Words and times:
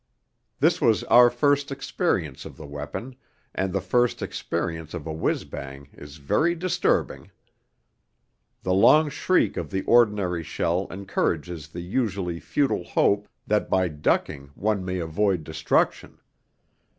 This 0.59 0.81
was 0.81 1.03
our 1.03 1.29
first 1.29 1.71
experience 1.71 2.43
of 2.43 2.57
the 2.57 2.65
weapon, 2.65 3.15
and 3.53 3.71
the 3.71 3.79
first 3.79 4.23
experience 4.23 4.95
of 4.95 5.05
a 5.05 5.13
whizz 5.13 5.43
bang 5.43 5.89
is 5.93 6.17
very 6.17 6.55
disturbing. 6.55 7.29
The 8.63 8.73
long 8.73 9.11
shriek 9.11 9.57
of 9.57 9.69
the 9.69 9.83
ordinary 9.83 10.41
shell 10.41 10.87
encourages 10.89 11.67
the 11.67 11.81
usually 11.81 12.39
futile 12.39 12.83
hope 12.83 13.27
that 13.45 13.69
by 13.69 13.89
ducking 13.89 14.49
one 14.55 14.83
may 14.83 14.97
avoid 14.97 15.43
destruction. 15.43 16.17